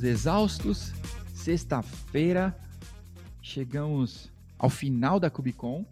Estamos 0.00 0.18
exaustos, 0.18 0.92
sexta-feira, 1.34 2.58
chegamos 3.42 4.32
ao 4.58 4.70
final 4.70 5.20
da 5.20 5.28
Cubicon 5.28 5.84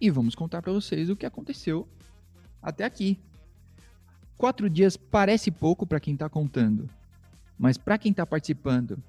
e 0.00 0.08
vamos 0.08 0.34
contar 0.34 0.62
para 0.62 0.72
vocês 0.72 1.10
o 1.10 1.16
que 1.16 1.26
aconteceu 1.26 1.86
até 2.62 2.84
aqui. 2.84 3.20
Quatro 4.38 4.70
dias 4.70 4.96
parece 4.96 5.50
pouco 5.50 5.86
para 5.86 6.00
quem 6.00 6.14
está 6.14 6.30
contando, 6.30 6.88
mas 7.58 7.76
para 7.76 7.98
quem 7.98 8.10
está 8.10 8.24
participando 8.24 9.02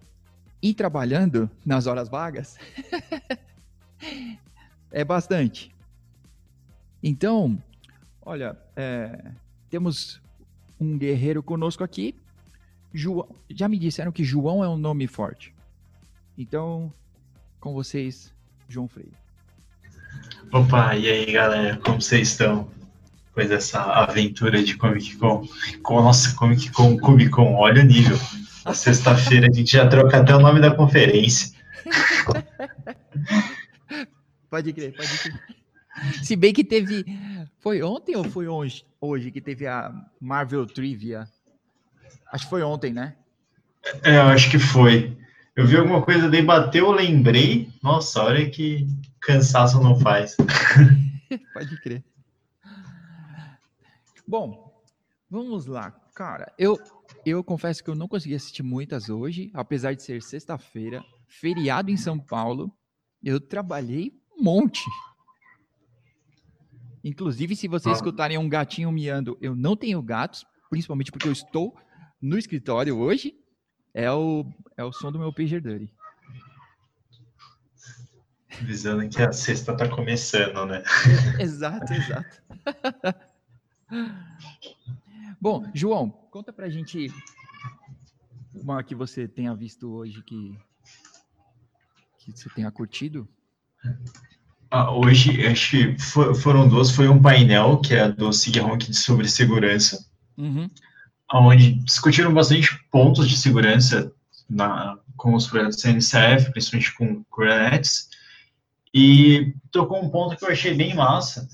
e 0.61 0.73
trabalhando 0.73 1.49
nas 1.65 1.87
horas 1.87 2.09
vagas, 2.09 2.57
é 4.91 5.05
bastante. 5.05 5.73
Então, 7.01 7.57
olha, 8.21 8.57
é, 8.75 9.31
temos 9.69 10.21
um 10.77 10.97
guerreiro 10.97 11.41
conosco 11.41 11.81
aqui. 11.81 12.13
João, 12.93 13.27
já 13.49 13.67
me 13.67 13.77
disseram 13.77 14.11
que 14.11 14.23
João 14.23 14.63
é 14.63 14.69
um 14.69 14.77
nome 14.77 15.07
forte. 15.07 15.53
Então, 16.37 16.91
com 17.59 17.73
vocês, 17.73 18.33
João 18.67 18.87
Freire. 18.87 19.13
Opa, 20.51 20.95
e 20.95 21.07
aí 21.07 21.31
galera, 21.31 21.77
como 21.77 22.01
vocês 22.01 22.29
estão? 22.29 22.69
Pois 23.33 23.51
essa 23.51 23.81
aventura 23.81 24.63
de 24.63 24.75
Comic 24.75 25.17
Con. 25.17 25.47
Nossa, 25.87 26.35
Comic 26.35 26.71
Con, 26.71 26.97
Comic 26.97 27.29
Con, 27.29 27.55
olha 27.55 27.81
o 27.81 27.85
nível. 27.85 28.17
Na 28.65 28.73
sexta-feira 28.73 29.47
a 29.47 29.53
gente 29.53 29.71
já 29.71 29.87
troca 29.87 30.17
até 30.17 30.35
o 30.35 30.39
nome 30.39 30.59
da 30.59 30.73
conferência. 30.73 31.55
pode 34.49 34.73
crer, 34.73 34.95
pode 34.95 35.17
crer. 35.19 35.59
Se 36.23 36.35
bem 36.35 36.53
que 36.53 36.63
teve. 36.63 37.05
Foi 37.59 37.83
ontem 37.83 38.15
ou 38.15 38.23
foi 38.23 38.47
hoje, 38.47 38.85
hoje 39.01 39.31
que 39.31 39.41
teve 39.41 39.67
a 39.67 39.93
Marvel 40.19 40.65
Trivia? 40.65 41.27
Acho 42.31 42.45
que 42.45 42.49
foi 42.49 42.61
ontem, 42.61 42.93
né? 42.93 43.15
É, 44.03 44.17
eu 44.17 44.23
acho 44.23 44.51
que 44.51 44.59
foi. 44.59 45.17
Eu 45.55 45.65
vi 45.65 45.77
alguma 45.77 46.01
coisa, 46.01 46.29
daí 46.29 46.41
bateu, 46.41 46.85
eu 46.85 46.91
lembrei. 46.91 47.69
Nossa, 47.83 48.23
olha 48.23 48.49
que 48.49 48.87
cansaço 49.19 49.81
não 49.81 49.99
faz. 49.99 50.37
Pode 51.53 51.81
crer. 51.81 52.03
Bom, 54.27 54.73
vamos 55.29 55.65
lá. 55.65 55.91
Cara, 56.13 56.53
eu, 56.57 56.77
eu 57.25 57.43
confesso 57.43 57.83
que 57.83 57.89
eu 57.89 57.95
não 57.95 58.07
consegui 58.07 58.35
assistir 58.35 58.63
muitas 58.63 59.09
hoje, 59.09 59.49
apesar 59.53 59.95
de 59.95 60.03
ser 60.03 60.21
sexta-feira, 60.21 61.03
feriado 61.27 61.89
em 61.89 61.97
São 61.97 62.19
Paulo. 62.19 62.71
Eu 63.23 63.39
trabalhei 63.39 64.13
um 64.37 64.43
monte. 64.43 64.85
Inclusive, 67.03 67.55
se 67.55 67.67
vocês 67.67 67.93
ah. 67.93 67.95
escutarem 67.95 68.37
um 68.37 68.47
gatinho 68.49 68.91
miando, 68.91 69.37
eu 69.41 69.55
não 69.55 69.75
tenho 69.75 70.01
gatos, 70.01 70.45
principalmente 70.69 71.11
porque 71.11 71.27
eu 71.27 71.33
estou 71.33 71.75
no 72.21 72.37
escritório 72.37 72.97
hoje. 72.97 73.35
É 73.93 74.11
o, 74.11 74.45
é 74.77 74.83
o 74.83 74.91
som 74.91 75.11
do 75.11 75.19
meu 75.19 75.33
pager 75.33 75.61
dirty. 75.61 75.91
Visando 78.61 79.07
que 79.09 79.21
a 79.21 79.31
sexta 79.31 79.75
tá 79.75 79.87
começando, 79.87 80.65
né? 80.65 80.83
exato, 81.39 81.93
exato. 81.93 82.41
Bom, 85.41 85.69
João, 85.73 86.09
conta 86.09 86.51
pra 86.51 86.69
gente 86.69 87.07
uma 88.53 88.83
que 88.83 88.93
você 88.93 89.27
tenha 89.27 89.55
visto 89.55 89.89
hoje 89.89 90.21
que, 90.21 90.57
que 92.19 92.31
você 92.31 92.49
tenha 92.49 92.69
curtido. 92.69 93.27
Ah, 94.69 94.91
hoje, 94.91 95.47
acho 95.47 95.71
que 95.71 95.97
foram 96.41 96.67
duas. 96.67 96.91
Foi 96.91 97.07
um 97.07 97.21
painel, 97.21 97.79
que 97.79 97.95
é 97.95 98.11
do 98.11 98.31
Sig 98.31 98.59
Honk 98.59 98.93
sobre 98.93 99.27
segurança, 99.27 100.05
uhum. 100.37 100.69
Onde 101.33 101.73
discutiram 101.73 102.33
bastante 102.33 102.79
pontos 102.91 103.27
de 103.27 103.37
segurança 103.37 104.11
na, 104.49 104.97
com 105.15 105.35
os 105.35 105.47
projetos 105.47 105.81
CNCF, 105.81 106.51
principalmente 106.51 106.95
com 106.95 107.23
Kubernetes, 107.25 108.09
e 108.93 109.53
tocou 109.71 110.03
um 110.03 110.09
ponto 110.09 110.35
que 110.35 110.43
eu 110.43 110.49
achei 110.49 110.73
bem 110.73 110.95
massa, 110.95 111.47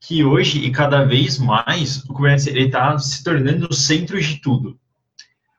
que 0.00 0.24
hoje 0.24 0.60
e 0.60 0.70
cada 0.70 1.04
vez 1.04 1.38
mais 1.38 1.98
o 2.04 2.14
Kubernetes 2.14 2.46
está 2.46 2.98
se 2.98 3.22
tornando 3.22 3.68
o 3.68 3.74
centro 3.74 4.20
de 4.20 4.36
tudo. 4.40 4.78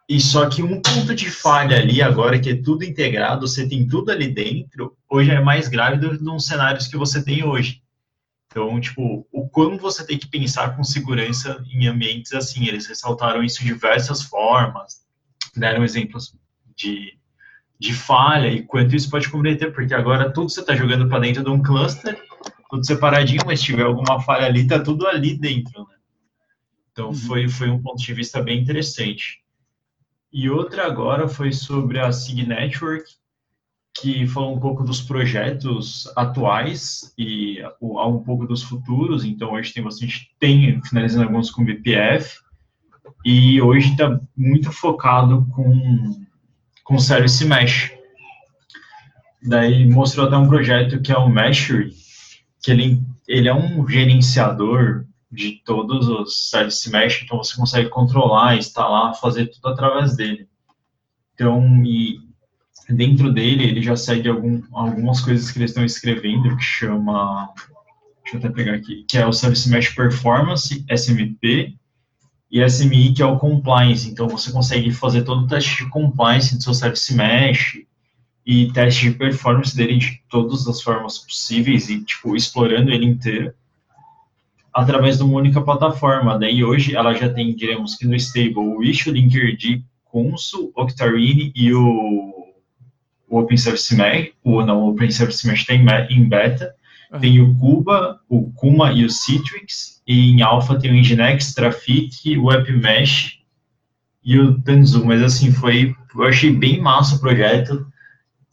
E 0.10 0.22
só 0.22 0.48
que 0.48 0.64
um 0.64 0.82
ponto 0.82 1.14
de 1.14 1.30
falha 1.30 1.78
ali 1.78 2.02
agora, 2.02 2.40
que 2.40 2.52
é 2.52 2.56
tudo 2.56 2.86
integrado, 2.86 3.46
você 3.46 3.68
tem 3.68 3.86
tudo 3.86 4.10
ali 4.10 4.30
dentro, 4.30 4.96
hoje 5.10 5.32
é 5.32 5.42
mais 5.42 5.68
grave 5.68 5.98
do 5.98 6.18
que 6.18 6.24
nos 6.24 6.46
cenários 6.46 6.88
que 6.88 6.96
você 6.96 7.22
tem 7.22 7.44
hoje. 7.44 7.82
Então, 8.48 8.80
tipo, 8.80 9.28
o 9.32 9.48
como 9.50 9.78
você 9.78 10.06
tem 10.06 10.18
que 10.18 10.28
pensar 10.28 10.76
com 10.76 10.84
segurança 10.84 11.64
em 11.72 11.88
ambientes 11.88 12.34
assim, 12.34 12.66
eles 12.66 12.88
ressaltaram 12.88 13.44
isso 13.44 13.60
de 13.60 13.66
diversas 13.66 14.22
formas, 14.24 15.06
deram 15.56 15.84
exemplos 15.84 16.36
de 16.76 17.18
de 17.80 17.94
falha 17.94 18.48
e 18.48 18.64
quanto 18.64 18.96
isso 18.96 19.10
pode 19.10 19.30
comprometer, 19.30 19.72
porque 19.72 19.94
agora 19.94 20.32
tudo 20.32 20.50
você 20.50 20.62
está 20.62 20.76
jogando 20.76 21.08
para 21.08 21.20
dentro 21.20 21.44
de 21.44 21.50
um 21.50 21.62
cluster, 21.62 22.20
tudo 22.70 22.86
separadinho, 22.86 23.42
mas 23.46 23.60
se 23.60 23.68
tiver 23.68 23.84
alguma 23.84 24.20
falha 24.22 24.48
ali, 24.48 24.62
está 24.62 24.80
tudo 24.80 25.08
ali 25.08 25.38
dentro, 25.38 25.88
né? 25.88 25.96
Então, 26.92 27.10
uhum. 27.10 27.14
foi, 27.14 27.48
foi 27.48 27.70
um 27.70 27.82
ponto 27.82 28.02
de 28.02 28.14
vista 28.14 28.42
bem 28.42 28.60
interessante. 28.60 29.44
E 30.34 30.50
outra 30.50 30.86
agora 30.86 31.28
foi 31.28 31.52
sobre 31.54 32.00
a 32.00 32.12
SIG 32.12 32.48
Network, 32.48 33.06
que 34.02 34.28
falou 34.28 34.56
um 34.56 34.60
pouco 34.60 34.84
dos 34.84 35.02
projetos 35.02 36.12
atuais 36.16 37.14
e 37.18 37.60
um 37.82 38.24
pouco 38.24 38.46
dos 38.46 38.64
futuros. 38.64 39.24
Então, 39.26 39.54
hoje 39.54 39.74
tem 39.74 39.84
bastante, 39.84 40.32
tem, 40.40 40.82
finalizando 40.84 41.26
alguns 41.26 41.50
com 41.50 41.66
BPF, 41.66 42.40
e 43.26 43.62
hoje 43.62 43.92
está 43.92 44.20
muito 44.36 44.72
focado 44.72 45.46
com 45.52 46.28
com 46.88 46.98
Service 46.98 47.44
Mesh. 47.44 47.92
Daí 49.44 49.86
mostrou 49.86 50.26
até 50.26 50.38
um 50.38 50.48
projeto 50.48 51.02
que 51.02 51.12
é 51.12 51.18
o 51.18 51.30
Meshery, 51.30 51.94
que 52.64 52.72
ele, 52.72 53.02
ele 53.28 53.50
é 53.50 53.54
um 53.54 53.86
gerenciador 53.88 55.06
de 55.30 55.62
todos 55.66 56.08
os 56.08 56.50
Service 56.50 56.90
Mesh, 56.90 57.24
então 57.24 57.38
você 57.38 57.56
consegue 57.58 57.90
controlar, 57.90 58.56
instalar, 58.56 59.14
fazer 59.20 59.48
tudo 59.48 59.68
através 59.68 60.16
dele. 60.16 60.48
Então, 61.34 61.84
e 61.86 62.27
dentro 62.90 63.32
dele, 63.32 63.66
ele 63.66 63.82
já 63.82 63.96
segue 63.96 64.30
algum, 64.30 64.62
algumas 64.72 65.22
coisas 65.22 65.52
que 65.52 65.60
eles 65.60 65.72
estão 65.72 65.84
escrevendo, 65.84 66.56
que 66.56 66.64
chama, 66.64 67.54
deixa 68.24 68.38
eu 68.38 68.40
até 68.40 68.50
pegar 68.50 68.74
aqui, 68.76 69.06
que 69.08 69.18
é 69.18 69.26
o 69.26 69.34
Service 69.34 69.70
Mesh 69.70 69.90
Performance, 69.90 70.86
SMP, 70.90 71.76
e 72.50 72.64
SMI, 72.68 73.14
que 73.14 73.22
é 73.22 73.26
o 73.26 73.38
compliance. 73.38 74.10
Então, 74.10 74.28
você 74.28 74.52
consegue 74.52 74.92
fazer 74.92 75.24
todo 75.24 75.44
o 75.44 75.48
teste 75.48 75.84
de 75.84 75.90
compliance 75.90 76.56
do 76.56 76.64
seu 76.64 76.74
service 76.74 77.14
mesh 77.14 77.80
e 78.46 78.72
teste 78.72 79.10
de 79.10 79.18
performance 79.18 79.76
dele 79.76 79.98
de 79.98 80.22
todas 80.30 80.66
as 80.68 80.82
formas 80.82 81.18
possíveis 81.18 81.90
e, 81.90 82.02
tipo, 82.04 82.36
explorando 82.36 82.92
ele 82.92 83.06
inteiro 83.06 83.54
através 84.74 85.18
de 85.18 85.24
uma 85.24 85.40
única 85.40 85.60
plataforma. 85.62 86.38
Daí, 86.38 86.64
hoje, 86.64 86.96
ela 86.96 87.14
já 87.14 87.28
tem, 87.28 87.54
diremos 87.54 87.96
que 87.96 88.06
no 88.06 88.16
stable, 88.16 88.60
o 88.60 88.84
Issue, 88.84 89.12
Linkerd, 89.12 89.84
Consul, 90.06 90.72
Octarine 90.76 91.52
e 91.56 91.74
o, 91.74 92.37
o 93.28 93.40
Open 93.40 93.58
Service 93.58 93.94
Mesh, 93.96 94.32
o, 94.44 94.64
não, 94.66 94.84
o 94.84 94.90
Open 94.90 95.12
Service 95.12 95.46
Mesh 95.46 95.66
tem 95.66 95.86
em 96.10 96.28
beta, 96.28 96.76
Uhum. 97.12 97.20
Tem 97.20 97.42
o 97.42 97.58
Cuba, 97.58 98.20
o 98.28 98.52
Kuma 98.52 98.92
e 98.92 99.06
o 99.06 99.10
Citrix. 99.10 100.02
E 100.06 100.32
em 100.32 100.42
Alpha 100.42 100.80
tem 100.80 100.92
o 100.92 100.96
Nginx, 100.96 101.54
Traffic, 101.54 102.38
o 102.38 102.46
WebMesh 102.46 103.40
e 104.24 104.40
o 104.40 104.62
Tanzu. 104.62 105.06
Mas 105.06 105.22
assim, 105.22 105.52
foi. 105.52 105.96
Eu 106.16 106.24
achei 106.24 106.52
bem 106.52 106.82
massa 106.82 107.16
o 107.16 107.20
projeto. 107.20 107.88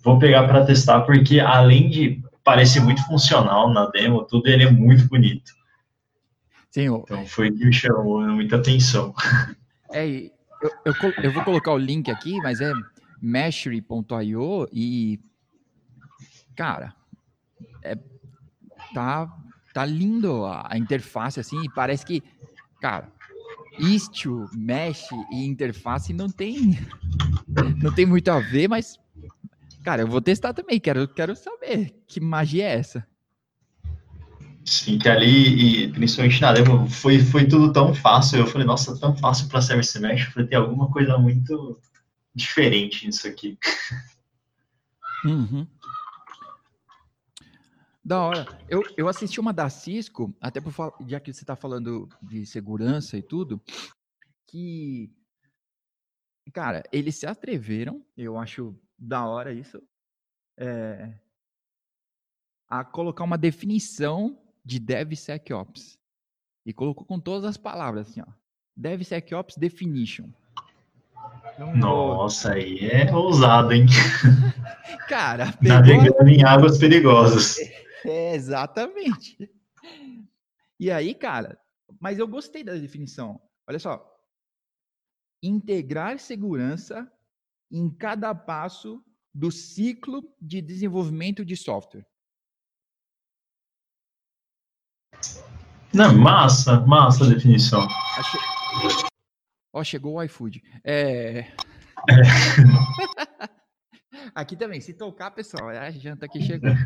Vou 0.03 0.19
pegar 0.19 0.47
para 0.47 0.67
testar, 0.67 1.01
porque 1.03 1.41
além 1.41 1.89
de 1.89 2.23
parecer 2.43 2.81
muito 2.81 3.05
funcional 3.07 3.73
na 3.73 3.87
demo, 3.87 4.23
tudo 4.25 4.49
ele 4.49 4.65
é 4.65 4.71
muito 4.71 5.09
bonito. 5.09 5.51
Sim, 6.71 6.83
eu... 6.83 7.03
Então 7.05 7.25
foi 7.27 7.51
que 7.51 7.65
me 7.65 7.73
chamou 7.73 8.21
muita 8.21 8.57
atenção. 8.57 9.15
É, 9.91 10.07
eu, 10.07 10.71
eu, 10.85 10.95
eu 11.23 11.33
vou 11.33 11.43
colocar 11.43 11.73
o 11.73 11.79
link 11.79 12.11
aqui, 12.11 12.37
mas 12.43 12.61
é 12.61 12.71
meshery.io 13.25 14.69
e. 14.71 15.19
Cara, 16.55 16.95
é 17.83 17.99
tá, 18.93 19.29
tá 19.73 19.85
lindo 19.85 20.45
a, 20.45 20.69
a 20.71 20.79
interface, 20.79 21.41
assim, 21.41 21.69
parece 21.75 22.05
que, 22.07 22.23
cara, 22.81 23.11
Istio, 23.79 24.49
Mesh 24.53 25.09
e 25.33 25.45
interface 25.45 26.13
não 26.13 26.29
tem, 26.29 26.79
não 27.83 27.93
tem 27.93 28.07
muito 28.07 28.31
a 28.31 28.39
ver, 28.39 28.69
mas, 28.69 28.99
cara, 29.83 30.03
eu 30.03 30.07
vou 30.07 30.21
testar 30.21 30.53
também, 30.53 30.79
quero, 30.79 31.09
quero 31.09 31.35
saber 31.35 31.93
que 32.07 32.21
magia 32.21 32.65
é 32.65 32.75
essa. 32.75 33.07
Sim, 34.65 34.99
que 34.99 35.09
ali, 35.09 35.85
e 35.85 35.89
principalmente 35.93 36.41
na 36.41 36.53
demo, 36.53 36.89
foi, 36.89 37.19
foi 37.19 37.47
tudo 37.47 37.71
tão 37.71 37.95
fácil. 37.95 38.39
Eu 38.39 38.47
falei, 38.47 38.67
nossa, 38.67 38.99
tão 38.99 39.15
fácil 39.15 39.47
para 39.49 39.61
Service 39.61 40.01
Mesh. 40.01 40.25
Eu 40.25 40.31
falei, 40.33 40.49
tem 40.49 40.57
alguma 40.57 40.91
coisa 40.91 41.19
muito 41.19 41.79
diferente 42.35 43.07
nisso 43.07 43.27
aqui. 43.27 43.59
Uhum. 45.25 45.67
Da 48.05 48.21
hora. 48.21 48.47
Eu, 48.69 48.83
eu 48.97 49.09
assisti 49.09 49.41
uma 49.41 49.53
da 49.53 49.71
Cisco, 49.71 50.35
até 50.41 50.61
por 50.61 50.73
já 51.07 51.19
que 51.19 51.33
você 51.33 51.43
está 51.43 51.57
falando 51.57 52.09
de 52.23 52.45
segurança 52.45 53.17
e 53.17 53.23
tudo, 53.23 53.63
que 54.47 55.11
cara, 56.53 56.83
eles 56.93 57.17
se 57.17 57.27
atreveram, 57.27 58.05
eu 58.17 58.39
acho 58.39 58.79
da 58.99 59.27
hora 59.27 59.53
isso, 59.53 59.83
é, 60.59 61.19
a 62.69 62.85
colocar 62.85 63.25
uma 63.25 63.39
definição 63.39 64.39
de 64.65 64.79
DevSecOps. 64.79 65.99
E 66.67 66.73
colocou 66.73 67.07
com 67.07 67.21
todas 67.21 67.45
as 67.45 67.57
palavras 67.57 68.09
assim, 68.09 68.23
ó. 68.23 68.33
DevSecOps 68.77 69.57
definition. 69.57 70.31
Então, 71.53 71.77
Nossa, 71.77 72.53
aí 72.53 72.79
é 72.89 73.15
ousado, 73.15 73.73
hein? 73.73 73.87
Cara, 75.09 75.55
navegando 75.61 76.29
em 76.29 76.43
águas 76.45 76.79
perigosas. 76.79 77.57
É, 78.07 78.35
exatamente. 78.35 79.51
E 80.79 80.91
aí, 80.91 81.15
cara, 81.15 81.59
mas 81.99 82.19
eu 82.19 82.29
gostei 82.29 82.63
da 82.63 82.75
definição. 82.75 83.41
Olha 83.67 83.79
só. 83.79 84.07
Integrar 85.43 86.19
segurança 86.19 87.11
em 87.73 87.89
cada 87.89 88.35
passo 88.35 89.03
do 89.33 89.51
ciclo 89.51 90.23
de 90.39 90.61
desenvolvimento 90.61 91.47
de 91.47 91.57
software. 91.57 92.07
Não, 95.95 96.15
massa, 96.15 96.81
massa 96.81 97.25
a 97.25 97.29
definição. 97.31 97.89
Achei... 98.19 98.41
Ó, 99.75 99.83
chegou 99.83 100.15
o 100.15 100.23
iFood. 100.23 100.63
É... 100.85 101.41
é. 101.41 101.53
Aqui 104.33 104.57
também, 104.57 104.81
se 104.81 104.95
tocar, 104.95 105.33
pessoal, 105.33 105.69
a 105.69 105.91
janta 105.91 106.29
que 106.29 106.41
chegou. 106.41 106.71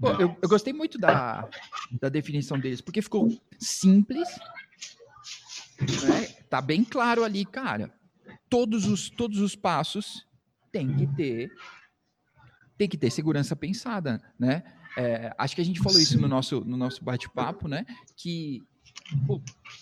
Pô, 0.00 0.10
eu, 0.12 0.36
eu, 0.40 0.48
gostei 0.48 0.72
muito 0.72 0.96
da, 0.96 1.48
da 2.00 2.08
definição 2.08 2.56
deles, 2.58 2.80
porque 2.80 3.02
ficou 3.02 3.28
simples, 3.58 4.28
né? 5.80 6.26
tá 6.48 6.60
bem 6.60 6.84
claro 6.84 7.24
ali, 7.24 7.44
cara. 7.44 7.92
Todos 8.48 8.86
os, 8.86 9.10
todos 9.10 9.40
os 9.40 9.56
passos 9.56 10.24
tem 10.70 10.94
que 10.94 11.08
ter 11.08 11.50
tem 12.76 12.88
que 12.88 12.96
ter 12.96 13.10
segurança 13.10 13.56
pensada, 13.56 14.22
né? 14.38 14.62
É, 14.96 15.34
acho 15.38 15.56
que 15.56 15.60
a 15.60 15.64
gente 15.64 15.80
falou 15.80 15.98
Sim. 15.98 16.02
isso 16.02 16.20
no 16.20 16.28
nosso, 16.28 16.60
no 16.60 16.76
nosso 16.76 17.04
bate-papo, 17.04 17.66
né? 17.66 17.84
Que 18.16 18.62
pô, 19.26 19.40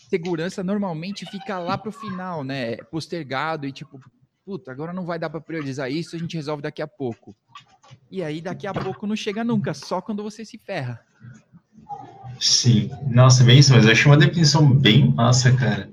segurança 0.08 0.62
normalmente 0.62 1.26
fica 1.26 1.58
lá 1.58 1.76
pro 1.76 1.92
final, 1.92 2.44
né? 2.44 2.76
Postergado 2.76 3.66
e 3.66 3.72
tipo, 3.72 4.00
puta, 4.44 4.70
agora 4.70 4.92
não 4.92 5.04
vai 5.04 5.18
dar 5.18 5.30
para 5.30 5.40
priorizar 5.40 5.90
isso, 5.90 6.16
a 6.16 6.18
gente 6.18 6.36
resolve 6.36 6.62
daqui 6.62 6.82
a 6.82 6.86
pouco. 6.86 7.34
E 8.10 8.22
aí 8.22 8.40
daqui 8.40 8.66
a 8.66 8.72
pouco 8.72 9.06
não 9.06 9.16
chega 9.16 9.44
nunca, 9.44 9.74
só 9.74 10.00
quando 10.00 10.22
você 10.22 10.44
se 10.44 10.58
ferra. 10.58 11.00
Sim, 12.40 12.90
nossa, 13.08 13.44
bem 13.44 13.58
isso, 13.58 13.72
mas 13.72 13.84
eu 13.84 13.92
achei 13.92 14.06
uma 14.10 14.16
definição 14.16 14.68
bem 14.68 15.14
massa, 15.14 15.54
cara. 15.54 15.88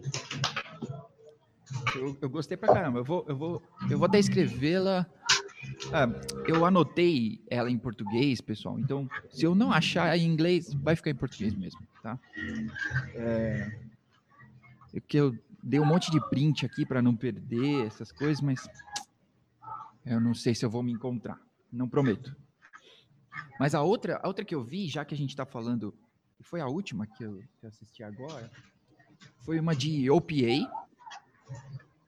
Eu, 1.95 2.17
eu 2.21 2.29
gostei 2.29 2.57
pra 2.57 2.73
caramba. 2.73 2.99
Eu 2.99 3.03
vou, 3.03 3.25
eu 3.27 3.35
vou, 3.35 3.61
eu 3.89 3.97
vou 3.97 4.05
até 4.05 4.19
escrevê-la. 4.19 5.05
Ah, 5.93 6.07
eu 6.45 6.65
anotei 6.65 7.41
ela 7.49 7.71
em 7.71 7.77
português, 7.77 8.41
pessoal. 8.41 8.79
Então, 8.79 9.09
se 9.29 9.45
eu 9.45 9.55
não 9.55 9.71
achar 9.71 10.17
em 10.17 10.25
inglês, 10.25 10.73
vai 10.73 10.95
ficar 10.95 11.09
em 11.09 11.15
português 11.15 11.55
mesmo, 11.55 11.81
tá? 12.03 12.19
É, 13.15 13.79
é 14.93 14.99
que 14.99 15.17
eu 15.17 15.37
dei 15.63 15.79
um 15.79 15.85
monte 15.85 16.11
de 16.11 16.19
print 16.29 16.65
aqui 16.65 16.85
para 16.85 17.01
não 17.01 17.15
perder 17.15 17.87
essas 17.87 18.11
coisas, 18.11 18.41
mas 18.41 18.67
eu 20.05 20.19
não 20.19 20.33
sei 20.33 20.53
se 20.53 20.65
eu 20.65 20.69
vou 20.69 20.83
me 20.83 20.91
encontrar. 20.91 21.39
Não 21.71 21.87
prometo. 21.87 22.35
Mas 23.59 23.75
a 23.75 23.81
outra, 23.81 24.19
a 24.23 24.27
outra 24.27 24.43
que 24.43 24.55
eu 24.55 24.63
vi, 24.63 24.87
já 24.87 25.05
que 25.05 25.13
a 25.13 25.17
gente 25.17 25.31
está 25.31 25.45
falando, 25.45 25.93
foi 26.41 26.61
a 26.61 26.67
última 26.67 27.05
que 27.05 27.23
eu, 27.23 27.43
que 27.59 27.65
eu, 27.65 27.69
assisti 27.69 28.03
agora, 28.03 28.49
foi 29.39 29.59
uma 29.59 29.75
de 29.75 30.09
OPA. 30.09 30.71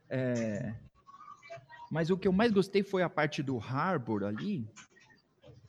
É, 0.09 0.73
mas 1.91 2.09
o 2.09 2.17
que 2.17 2.27
eu 2.27 2.31
mais 2.31 2.51
gostei 2.51 2.81
foi 2.81 3.03
a 3.03 3.09
parte 3.09 3.43
do 3.43 3.59
Harbor 3.59 4.23
ali. 4.23 4.65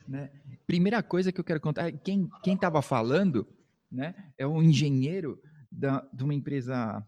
Né? 0.06 0.30
Primeira 0.66 1.02
coisa 1.02 1.32
que 1.32 1.40
eu 1.40 1.44
quero 1.44 1.60
contar, 1.60 1.90
quem 1.90 2.30
quem 2.42 2.54
estava 2.54 2.80
falando, 2.80 3.46
né, 3.90 4.14
é 4.38 4.46
um 4.46 4.62
engenheiro 4.62 5.42
da, 5.70 6.08
de 6.12 6.22
uma 6.22 6.32
empresa 6.32 7.04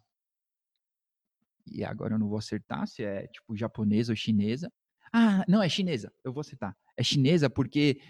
e 1.67 1.85
agora 1.85 2.15
eu 2.15 2.19
não 2.19 2.29
vou 2.29 2.39
acertar 2.39 2.87
se 2.87 3.03
é 3.03 3.27
tipo 3.29 3.57
japonesa 3.57 4.13
ou 4.13 4.17
chinesa. 4.17 4.71
Ah, 5.13 5.45
não, 5.49 5.63
é 5.63 5.69
chinesa, 5.69 6.13
eu 6.23 6.33
vou 6.33 6.41
acertar. 6.41 6.77
É 6.97 7.03
chinesa 7.03 7.49
porque, 7.49 8.01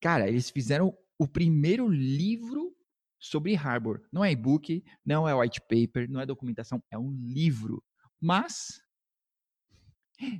cara, 0.00 0.28
eles 0.28 0.50
fizeram 0.50 0.96
o 1.18 1.28
primeiro 1.28 1.88
livro 1.88 2.74
sobre 3.18 3.54
Harbor. 3.54 4.02
Não 4.10 4.24
é 4.24 4.32
e-book, 4.32 4.82
não 5.04 5.28
é 5.28 5.34
white 5.34 5.60
paper, 5.60 6.10
não 6.10 6.20
é 6.20 6.26
documentação, 6.26 6.82
é 6.90 6.98
um 6.98 7.12
livro. 7.12 7.82
Mas, 8.20 8.82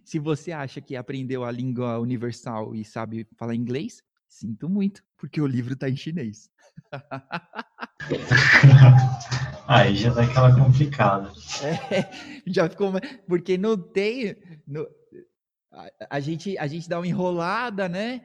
se 0.05 0.19
você 0.19 0.53
acha 0.53 0.81
que 0.81 0.97
aprendeu 0.97 1.45
a 1.45 1.51
língua 1.51 1.99
universal 1.99 2.75
e 2.75 2.85
sabe 2.85 3.27
falar 3.37 3.55
inglês, 3.55 4.03
sinto 4.29 4.69
muito, 4.69 5.03
porque 5.17 5.41
o 5.41 5.47
livro 5.47 5.75
está 5.75 5.89
em 5.89 5.97
chinês. 5.97 6.51
Aí 9.67 9.97
já 9.97 10.13
dá 10.13 10.25
aquela 10.25 10.55
complicada. 10.55 11.33
É, 11.63 12.43
já 12.47 12.69
ficou. 12.69 12.93
Porque 13.27 13.57
não 13.57 13.77
tem. 13.77 14.37
No, 14.67 14.87
a, 15.71 15.91
a, 16.11 16.21
gente, 16.21 16.57
a 16.59 16.67
gente 16.67 16.89
dá 16.89 16.99
uma 16.99 17.07
enrolada, 17.07 17.89
né? 17.89 18.21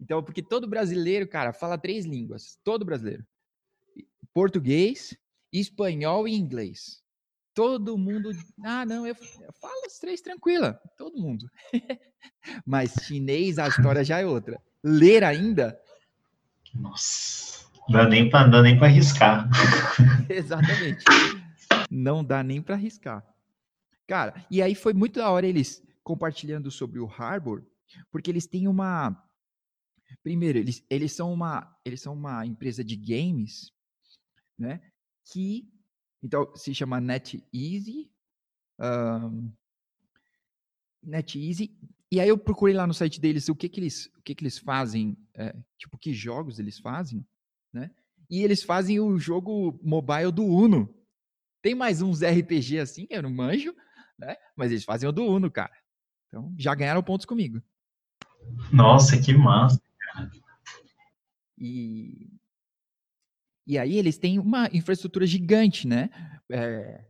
Então, 0.00 0.22
porque 0.22 0.42
todo 0.42 0.68
brasileiro, 0.68 1.28
cara, 1.28 1.52
fala 1.52 1.78
três 1.78 2.04
línguas. 2.04 2.58
Todo 2.62 2.84
brasileiro: 2.84 3.24
português, 4.32 5.16
espanhol 5.52 6.28
e 6.28 6.34
inglês. 6.34 7.01
Todo 7.54 7.98
mundo. 7.98 8.30
Ah, 8.64 8.86
não, 8.86 9.06
eu, 9.06 9.14
eu 9.14 9.52
falo 9.60 9.84
as 9.86 9.98
três 9.98 10.20
tranquila. 10.20 10.80
Todo 10.96 11.20
mundo. 11.20 11.46
Mas 12.66 12.94
chinês, 13.02 13.58
a 13.58 13.68
história 13.68 14.02
já 14.02 14.20
é 14.20 14.26
outra. 14.26 14.60
Ler 14.82 15.22
ainda. 15.22 15.78
Nossa. 16.74 17.66
Não 17.88 18.04
dá 18.04 18.08
nem 18.08 18.30
para 18.30 18.48
dá 18.48 18.62
nem 18.62 18.78
para 18.78 18.86
arriscar. 18.86 19.48
Exatamente. 20.30 21.04
Não 21.90 22.24
dá 22.24 22.42
nem 22.42 22.62
para 22.62 22.74
arriscar. 22.74 23.26
Cara, 24.06 24.44
e 24.50 24.62
aí 24.62 24.74
foi 24.74 24.92
muito 24.94 25.20
da 25.20 25.30
hora 25.30 25.46
eles 25.46 25.82
compartilhando 26.02 26.70
sobre 26.70 26.98
o 26.98 27.06
Harbor, 27.06 27.64
porque 28.10 28.30
eles 28.30 28.46
têm 28.46 28.66
uma 28.66 29.16
Primeiro, 30.22 30.58
eles, 30.58 30.84
eles 30.90 31.12
são 31.12 31.32
uma 31.32 31.74
eles 31.84 32.00
são 32.00 32.14
uma 32.14 32.44
empresa 32.46 32.84
de 32.84 32.96
games, 32.96 33.72
né? 34.58 34.80
Que 35.32 35.68
então 36.22 36.54
se 36.54 36.74
chama 36.74 37.00
NetEasy. 37.00 38.10
Um, 38.78 39.50
NetEasy. 41.02 41.76
E 42.10 42.20
aí 42.20 42.28
eu 42.28 42.38
procurei 42.38 42.74
lá 42.74 42.86
no 42.86 42.94
site 42.94 43.20
deles 43.20 43.48
o 43.48 43.54
que 43.54 43.68
que 43.68 43.80
eles 43.80 44.06
o 44.18 44.22
que 44.22 44.34
que 44.34 44.42
eles 44.44 44.58
fazem, 44.58 45.16
é, 45.34 45.54
tipo 45.78 45.98
que 45.98 46.12
jogos 46.12 46.58
eles 46.58 46.78
fazem 46.78 47.26
né? 47.72 47.90
E 48.28 48.42
eles 48.42 48.62
fazem 48.62 49.00
o 49.00 49.18
jogo 49.18 49.78
mobile 49.82 50.30
do 50.30 50.44
Uno. 50.44 50.92
Tem 51.62 51.74
mais 51.74 52.02
uns 52.02 52.22
RPG 52.22 52.78
assim, 52.80 53.06
que 53.06 53.14
eu 53.14 53.22
não 53.22 53.30
manjo, 53.30 53.74
né? 54.18 54.36
Mas 54.56 54.70
eles 54.70 54.84
fazem 54.84 55.08
o 55.08 55.12
do 55.12 55.24
Uno, 55.24 55.50
cara. 55.50 55.72
Então, 56.28 56.52
já 56.58 56.74
ganharam 56.74 57.02
pontos 57.02 57.26
comigo. 57.26 57.62
Nossa, 58.72 59.20
que 59.20 59.32
massa, 59.32 59.80
cara. 59.98 60.30
E, 61.58 62.30
e 63.66 63.78
aí 63.78 63.96
eles 63.96 64.18
têm 64.18 64.38
uma 64.38 64.68
infraestrutura 64.72 65.26
gigante, 65.26 65.86
né? 65.86 66.10
É, 66.50 67.04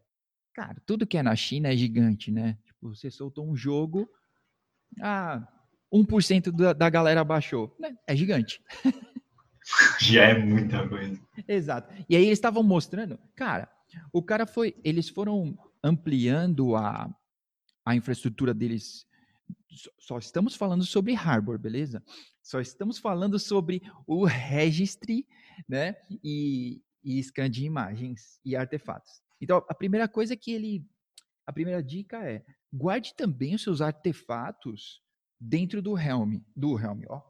cara, 0.54 0.76
tudo 0.86 1.06
que 1.06 1.16
é 1.16 1.22
na 1.22 1.34
China 1.34 1.72
é 1.72 1.76
gigante, 1.76 2.30
né? 2.30 2.58
Tipo, 2.64 2.94
você 2.94 3.10
soltou 3.10 3.48
um 3.48 3.56
jogo, 3.56 4.08
ah, 5.00 5.46
1% 5.92 6.50
da, 6.50 6.72
da 6.72 6.90
galera 6.90 7.22
baixou. 7.22 7.76
Né? 7.78 7.94
É 8.06 8.16
gigante. 8.16 8.62
Já 10.00 10.24
é 10.24 10.38
muita 10.38 10.88
coisa. 10.88 11.20
Exato. 11.46 11.92
E 12.08 12.16
aí 12.16 12.24
eles 12.24 12.38
estavam 12.38 12.62
mostrando, 12.62 13.18
cara, 13.36 13.70
o 14.12 14.22
cara 14.22 14.46
foi, 14.46 14.74
eles 14.82 15.08
foram 15.08 15.56
ampliando 15.82 16.74
a, 16.74 17.08
a 17.84 17.94
infraestrutura 17.94 18.52
deles. 18.54 19.06
Só 19.98 20.18
estamos 20.18 20.54
falando 20.54 20.84
sobre 20.84 21.14
hardware, 21.14 21.58
beleza? 21.58 22.02
Só 22.42 22.60
estamos 22.60 22.98
falando 22.98 23.38
sobre 23.38 23.82
o 24.06 24.24
registry, 24.24 25.26
né? 25.68 25.96
E, 26.22 26.82
e 27.02 27.22
scan 27.22 27.50
de 27.50 27.64
imagens 27.64 28.38
e 28.44 28.54
artefatos. 28.54 29.22
Então, 29.40 29.64
a 29.68 29.74
primeira 29.74 30.06
coisa 30.06 30.36
que 30.36 30.52
ele, 30.52 30.86
a 31.46 31.52
primeira 31.52 31.82
dica 31.82 32.18
é 32.28 32.44
guarde 32.72 33.14
também 33.14 33.54
os 33.54 33.62
seus 33.62 33.80
artefatos 33.80 35.02
dentro 35.40 35.80
do 35.82 35.98
Helm, 35.98 36.40
do 36.54 36.78
Helm, 36.78 37.02
ó, 37.08 37.22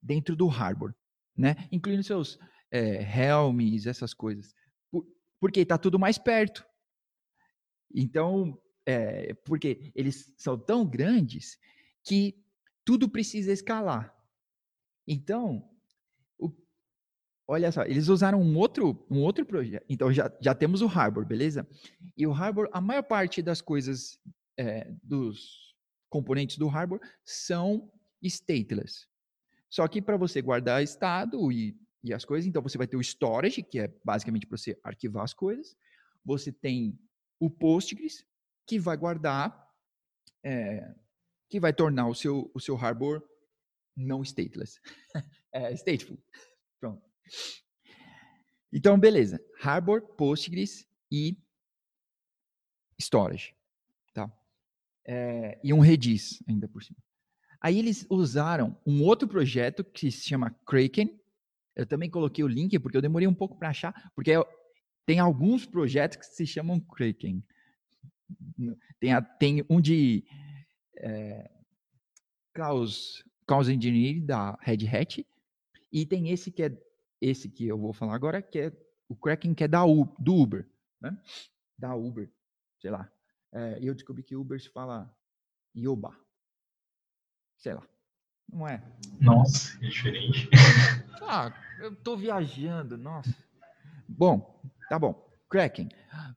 dentro 0.00 0.34
do 0.36 0.46
hardware 0.46 0.94
né? 1.36 1.68
Incluindo 1.70 2.02
seus 2.02 2.38
é, 2.70 3.02
helms, 3.02 3.86
essas 3.86 4.14
coisas. 4.14 4.54
Por, 4.90 5.06
porque 5.40 5.60
está 5.60 5.78
tudo 5.78 5.98
mais 5.98 6.18
perto. 6.18 6.64
Então, 7.94 8.58
é, 8.86 9.34
porque 9.44 9.92
eles 9.94 10.32
são 10.36 10.58
tão 10.58 10.86
grandes 10.86 11.58
que 12.04 12.42
tudo 12.84 13.08
precisa 13.08 13.52
escalar. 13.52 14.14
Então, 15.06 15.68
o, 16.38 16.52
olha 17.46 17.70
só, 17.70 17.84
eles 17.84 18.08
usaram 18.08 18.40
um 18.40 18.56
outro, 18.56 19.06
um 19.10 19.20
outro 19.20 19.44
projeto. 19.46 19.84
Então, 19.88 20.12
já, 20.12 20.32
já 20.40 20.54
temos 20.54 20.82
o 20.82 20.86
Harbor, 20.86 21.24
beleza? 21.24 21.66
E 22.16 22.26
o 22.26 22.32
Harbor, 22.32 22.68
a 22.72 22.80
maior 22.80 23.02
parte 23.02 23.40
das 23.42 23.60
coisas, 23.60 24.18
é, 24.56 24.92
dos 25.02 25.74
componentes 26.08 26.58
do 26.58 26.68
Harbor 26.68 27.00
são 27.24 27.90
stateless. 28.22 29.06
Só 29.70 29.88
que 29.88 30.02
para 30.02 30.16
você 30.16 30.42
guardar 30.42 30.82
estado 30.82 31.50
e, 31.50 31.74
e 32.04 32.12
as 32.12 32.24
coisas, 32.24 32.46
então 32.46 32.60
você 32.60 32.76
vai 32.76 32.86
ter 32.86 32.96
o 32.96 33.00
storage, 33.00 33.62
que 33.62 33.78
é 33.78 33.88
basicamente 34.04 34.46
para 34.46 34.58
você 34.58 34.78
arquivar 34.84 35.24
as 35.24 35.32
coisas. 35.32 35.74
Você 36.24 36.52
tem 36.52 36.98
o 37.40 37.48
Postgres, 37.48 38.24
que 38.66 38.78
vai 38.78 38.96
guardar, 38.96 39.70
é, 40.44 40.94
que 41.48 41.60
vai 41.60 41.72
tornar 41.72 42.08
o 42.08 42.14
seu, 42.14 42.50
o 42.54 42.60
seu 42.60 42.76
Harbor 42.76 43.22
não 43.96 44.22
stateless. 44.22 44.80
é, 45.52 45.72
stateful. 45.74 46.18
Pronto. 46.80 47.02
Então, 48.72 48.98
beleza. 48.98 49.38
Harbor, 49.60 50.00
Postgres 50.16 50.88
e 51.10 51.36
storage. 52.98 53.54
Tá? 54.14 54.32
É, 55.06 55.60
e 55.62 55.72
um 55.72 55.80
Redis 55.80 56.42
ainda 56.48 56.68
por 56.68 56.82
cima. 56.82 56.98
Aí 57.60 57.78
eles 57.78 58.06
usaram 58.10 58.76
um 58.84 59.04
outro 59.04 59.28
projeto 59.28 59.84
que 59.84 60.10
se 60.10 60.28
chama 60.28 60.50
Kraken. 60.66 61.20
Eu 61.76 61.86
também 61.86 62.10
coloquei 62.10 62.42
o 62.42 62.48
link 62.48 62.78
porque 62.78 62.96
eu 62.96 63.02
demorei 63.02 63.28
um 63.28 63.34
pouco 63.34 63.56
para 63.56 63.70
achar, 63.70 64.10
porque 64.14 64.32
tem 65.06 65.20
alguns 65.20 65.64
projetos 65.64 66.16
que 66.18 66.24
se 66.24 66.46
chamam 66.46 66.80
Kraken. 66.80 67.44
Tem, 69.00 69.12
a, 69.12 69.22
tem 69.22 69.64
um 69.68 69.80
de 69.80 70.24
é, 70.96 71.50
Chaos, 72.56 73.24
Chaos 73.48 73.68
Engineering 73.68 74.24
da 74.24 74.58
Red 74.60 74.86
Hat 74.88 75.26
e 75.90 76.06
tem 76.06 76.30
esse 76.30 76.50
que 76.50 76.62
é 76.62 76.76
esse 77.20 77.48
que 77.48 77.66
eu 77.66 77.78
vou 77.78 77.92
falar 77.92 78.14
agora, 78.14 78.42
que 78.42 78.58
é 78.58 78.72
o 79.08 79.14
Kraken 79.14 79.54
que 79.54 79.64
é 79.64 79.68
da 79.68 79.84
U, 79.84 80.12
do 80.18 80.34
Uber, 80.34 80.68
né? 81.00 81.16
Da 81.78 81.94
Uber, 81.94 82.30
sei 82.80 82.90
lá. 82.90 83.10
É, 83.52 83.78
eu 83.80 83.94
descobri 83.94 84.22
que 84.22 84.34
Uber 84.34 84.60
se 84.60 84.68
fala 84.68 85.14
Yoba 85.76 86.16
sei 87.62 87.74
lá. 87.74 87.82
Não 88.52 88.68
é? 88.68 88.82
Nossa, 89.20 89.78
é 89.78 89.88
diferente. 89.88 90.50
Ah, 91.22 91.52
eu 91.78 91.94
tô 91.94 92.16
viajando, 92.16 92.98
nossa. 92.98 93.34
Bom, 94.08 94.60
tá 94.88 94.98
bom. 94.98 95.31
Kraken. 95.52 95.86
O 95.86 95.88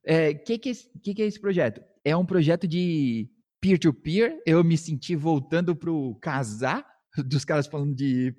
é, 0.03 0.33
que, 0.33 0.57
que, 0.57 0.71
é 0.71 0.73
que, 1.01 1.15
que 1.15 1.21
é 1.21 1.25
esse 1.25 1.39
projeto? 1.39 1.81
É 2.03 2.15
um 2.15 2.25
projeto 2.25 2.67
de 2.67 3.29
peer-to-peer. 3.61 4.31
-peer. 4.31 4.41
Eu 4.45 4.61
me 4.61 4.77
senti 4.77 5.15
voltando 5.15 5.73
pro 5.73 6.15
casar 6.15 6.85
dos 7.25 7.45
caras 7.45 7.65
falando 7.65 7.95
de 7.95 8.35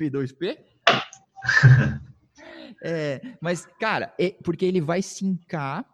P2P. 0.00 0.56
é, 2.84 3.36
mas, 3.40 3.66
cara, 3.80 4.14
é 4.18 4.30
porque 4.30 4.64
ele 4.64 4.80
vai 4.80 5.02
sincar 5.02 5.84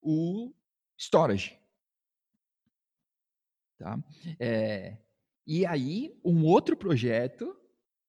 o 0.00 0.54
storage. 0.96 1.58
Tá? 3.76 3.98
É, 4.38 4.98
e 5.44 5.66
aí, 5.66 6.16
um 6.24 6.44
outro 6.44 6.76
projeto. 6.76 7.56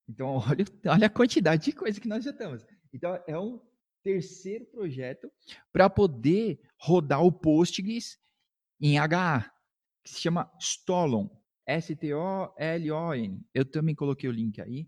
Então, 0.07 0.35
olha, 0.47 0.65
olha 0.85 1.07
a 1.07 1.09
quantidade 1.09 1.65
de 1.65 1.71
coisa 1.71 1.99
que 1.99 2.07
nós 2.07 2.23
já 2.23 2.29
estamos. 2.29 2.63
Então, 2.93 3.19
é 3.25 3.37
um 3.37 3.59
terceiro 4.03 4.65
projeto 4.65 5.31
para 5.71 5.89
poder 5.89 6.59
rodar 6.77 7.23
o 7.23 7.31
Postgres 7.31 8.19
em 8.79 8.97
HA, 8.99 9.49
que 10.03 10.11
se 10.11 10.21
chama 10.21 10.51
Stolon. 10.59 11.29
S-T-O-L-O-N. 11.65 13.41
Eu 13.53 13.65
também 13.65 13.95
coloquei 13.95 14.29
o 14.29 14.33
link 14.33 14.61
aí. 14.61 14.87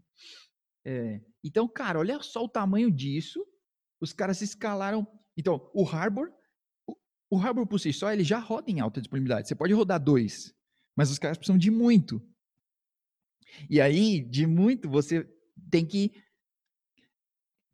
É, 0.83 1.21
então, 1.43 1.67
cara, 1.67 1.99
olha 1.99 2.21
só 2.21 2.43
o 2.43 2.49
tamanho 2.49 2.91
disso. 2.91 3.45
Os 4.01 4.13
caras 4.13 4.41
escalaram. 4.41 5.07
Então, 5.37 5.69
o 5.73 5.83
Harbor, 5.83 6.31
o, 6.85 6.95
o 7.31 7.37
Harbor 7.37 7.65
por 7.65 7.79
si 7.79 7.93
só, 7.93 8.11
ele 8.11 8.23
já 8.23 8.39
roda 8.39 8.69
em 8.69 8.79
alta 8.79 9.01
disponibilidade. 9.01 9.47
Você 9.47 9.55
pode 9.55 9.73
rodar 9.73 10.03
dois, 10.03 10.53
mas 10.95 11.09
os 11.09 11.17
caras 11.17 11.37
precisam 11.37 11.57
de 11.57 11.71
muito. 11.71 12.21
E 13.69 13.79
aí, 13.79 14.21
de 14.21 14.45
muito, 14.45 14.89
você 14.89 15.27
tem 15.71 15.85
que. 15.85 16.11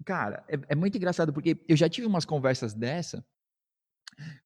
Cara, 0.06 0.44
é, 0.48 0.60
é 0.70 0.76
muito 0.76 0.98
engraçado, 0.98 1.34
porque 1.34 1.64
eu 1.68 1.76
já 1.76 1.90
tive 1.90 2.08
umas 2.08 2.26
conversas 2.26 2.74
dessa 2.74 3.26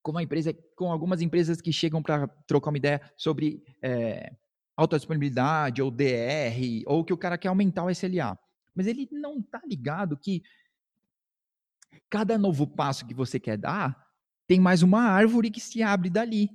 com 0.02 0.12
uma 0.12 0.22
empresa, 0.22 0.54
com 0.76 0.90
algumas 0.90 1.20
empresas 1.20 1.60
que 1.60 1.72
chegam 1.72 2.02
para 2.02 2.28
trocar 2.46 2.70
uma 2.70 2.78
ideia 2.78 3.00
sobre 3.16 3.62
é, 3.82 4.34
alta 4.76 4.96
disponibilidade, 4.96 5.82
ou 5.82 5.90
DR, 5.90 6.82
ou 6.86 7.04
que 7.04 7.12
o 7.12 7.18
cara 7.18 7.38
quer 7.38 7.48
aumentar 7.48 7.84
o 7.84 7.90
SLA. 7.90 8.38
Mas 8.74 8.86
ele 8.86 9.08
não 9.10 9.42
tá 9.42 9.60
ligado 9.66 10.16
que 10.16 10.42
cada 12.08 12.38
novo 12.38 12.66
passo 12.66 13.06
que 13.06 13.14
você 13.14 13.40
quer 13.40 13.56
dar 13.56 14.06
tem 14.46 14.60
mais 14.60 14.82
uma 14.82 15.02
árvore 15.02 15.50
que 15.50 15.60
se 15.60 15.82
abre 15.82 16.08
dali. 16.08 16.50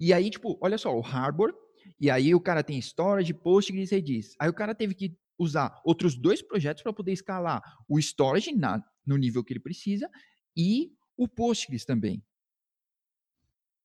E 0.00 0.12
aí, 0.12 0.30
tipo, 0.30 0.58
olha 0.60 0.78
só, 0.78 0.96
o 0.96 1.02
Harbor 1.02 1.54
e 2.00 2.10
aí 2.10 2.34
o 2.34 2.40
cara 2.40 2.62
tem 2.62 2.78
storage, 2.78 3.34
Postgres 3.34 3.90
Redis. 3.90 4.34
Aí 4.38 4.48
o 4.48 4.54
cara 4.54 4.74
teve 4.74 4.94
que 4.94 5.16
usar 5.38 5.80
outros 5.84 6.16
dois 6.16 6.42
projetos 6.42 6.82
para 6.82 6.92
poder 6.92 7.12
escalar 7.12 7.62
o 7.88 7.98
storage 7.98 8.52
na, 8.52 8.84
no 9.06 9.16
nível 9.16 9.44
que 9.44 9.52
ele 9.52 9.60
precisa 9.60 10.10
e 10.56 10.92
o 11.16 11.28
Postgres 11.28 11.84
também. 11.84 12.22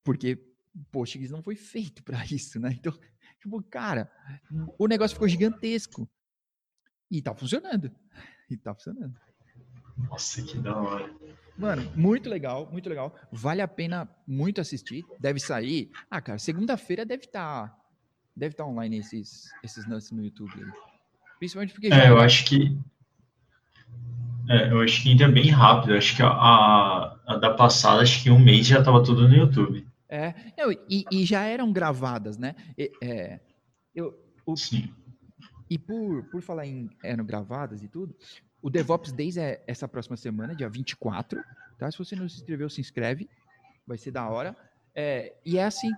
Porque 0.04 0.44
Postgres 0.92 1.32
não 1.32 1.44
foi 1.44 1.56
feito 1.56 2.04
para 2.04 2.24
isso, 2.34 2.60
né? 2.60 2.74
Então, 2.74 2.98
tipo, 3.40 3.62
cara, 3.64 4.12
o 4.78 4.88
negócio 4.88 5.16
ficou 5.16 5.28
gigantesco. 5.28 6.10
E 7.10 7.22
tá 7.22 7.34
funcionando. 7.36 7.92
E 8.50 8.58
tá 8.58 8.74
funcionando. 8.74 9.16
Nossa, 9.96 10.42
que 10.42 10.58
da 10.58 10.76
hora. 10.76 11.16
Mano, 11.56 11.92
muito 11.96 12.28
legal, 12.28 12.70
muito 12.72 12.90
legal. 12.90 13.16
Vale 13.32 13.62
a 13.62 13.68
pena 13.68 14.10
muito 14.26 14.60
assistir. 14.60 15.06
Deve 15.20 15.40
sair. 15.40 15.92
Ah, 16.10 16.20
cara, 16.20 16.40
segunda-feira 16.40 17.06
deve 17.06 17.26
estar 17.26 17.70
tá 17.70 17.84
Deve 18.36 18.54
estar 18.54 18.66
online 18.66 18.98
esses, 18.98 19.52
esses 19.64 19.88
nuts 19.88 20.12
no 20.12 20.24
YouTube. 20.24 20.52
Principalmente 21.44 21.74
porque. 21.74 21.88
É, 21.88 22.10
eu 22.10 22.20
acho 22.20 22.46
que. 22.46 22.78
É, 24.50 24.72
eu 24.72 24.80
acho 24.80 25.04
que 25.04 25.10
ainda 25.10 25.26
é 25.26 25.28
bem 25.28 25.50
rápido. 25.50 25.92
Eu 25.92 25.98
acho 25.98 26.16
que 26.16 26.24
a, 26.24 26.30
a, 26.30 27.20
a, 27.28 27.36
da 27.36 27.54
passada, 27.54 28.02
acho 28.02 28.24
que 28.24 28.32
um 28.32 28.40
mês 28.40 28.66
já 28.66 28.80
estava 28.80 29.04
tudo 29.04 29.28
no 29.28 29.36
YouTube. 29.36 29.86
É, 30.08 30.34
não, 30.58 30.72
e, 30.72 31.04
e, 31.12 31.26
já 31.26 31.44
eram 31.44 31.74
gravadas, 31.74 32.38
né? 32.38 32.56
E, 32.78 32.90
é, 33.02 33.42
eu, 33.94 34.18
o, 34.46 34.56
Sim. 34.56 34.90
E 35.70 35.78
por, 35.78 36.24
por 36.30 36.42
falar 36.42 36.66
em 36.66 36.90
eram 37.04 37.26
gravadas 37.26 37.84
e 37.84 37.90
tudo, 37.90 38.16
o 38.62 38.70
DevOps 38.70 39.12
Days 39.12 39.36
é 39.36 39.62
essa 39.68 39.86
próxima 39.86 40.16
semana, 40.16 40.56
dia 40.56 40.70
24. 40.70 41.44
Tá? 41.78 41.92
Se 41.92 41.98
você 41.98 42.16
não 42.16 42.30
se 42.30 42.38
inscreveu, 42.38 42.70
se 42.70 42.80
inscreve. 42.80 43.30
Vai 43.86 43.98
ser 43.98 44.12
da 44.12 44.30
hora. 44.30 44.56
É, 44.96 45.36
e 45.46 45.58
é 45.58 45.66
assim 45.66 45.90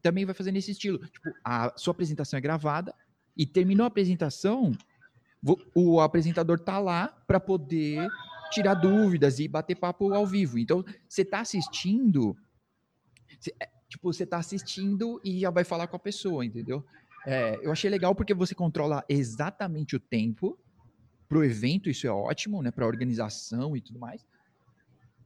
também 0.00 0.24
vai 0.24 0.34
fazer 0.34 0.50
nesse 0.50 0.70
estilo. 0.70 0.96
Tipo, 0.96 1.30
a 1.44 1.74
sua 1.76 1.90
apresentação 1.90 2.38
é 2.38 2.40
gravada 2.40 2.94
e 3.36 3.44
terminou 3.44 3.84
a 3.84 3.88
apresentação, 3.88 4.72
o 5.74 6.00
apresentador 6.00 6.58
tá 6.58 6.78
lá 6.78 7.08
para 7.26 7.38
poder 7.38 8.08
tirar 8.50 8.74
dúvidas 8.74 9.38
e 9.38 9.48
bater 9.48 9.74
papo 9.74 10.12
ao 10.14 10.26
vivo. 10.26 10.58
Então, 10.58 10.84
você 11.08 11.24
tá 11.24 11.40
assistindo, 11.40 12.36
cê, 13.38 13.54
é, 13.60 13.68
tipo, 13.88 14.12
você 14.12 14.24
tá 14.24 14.38
assistindo 14.38 15.20
e 15.24 15.40
já 15.40 15.50
vai 15.50 15.64
falar 15.64 15.86
com 15.86 15.96
a 15.96 15.98
pessoa, 15.98 16.44
entendeu? 16.44 16.84
É, 17.26 17.58
eu 17.62 17.72
achei 17.72 17.90
legal 17.90 18.14
porque 18.14 18.34
você 18.34 18.54
controla 18.54 19.04
exatamente 19.08 19.96
o 19.96 20.00
tempo 20.00 20.58
pro 21.28 21.44
evento, 21.44 21.90
isso 21.90 22.06
é 22.06 22.10
ótimo, 22.10 22.62
né? 22.62 22.70
Para 22.70 22.86
organização 22.86 23.76
e 23.76 23.80
tudo 23.80 23.98
mais. 23.98 24.24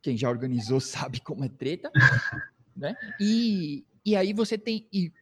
Quem 0.00 0.16
já 0.16 0.30
organizou 0.30 0.80
sabe 0.80 1.20
como 1.20 1.44
é 1.44 1.48
treta, 1.48 1.90
né? 2.76 2.94
E, 3.20 3.84
e 4.04 4.16
aí 4.16 4.32
você 4.32 4.56
tem 4.56 4.86
e, 4.92 5.12